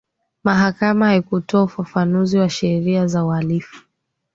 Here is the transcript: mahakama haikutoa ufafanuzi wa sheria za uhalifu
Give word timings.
mahakama 0.43 1.05
haikutoa 1.07 1.63
ufafanuzi 1.63 2.37
wa 2.37 2.49
sheria 2.49 3.07
za 3.07 3.25
uhalifu 3.25 3.85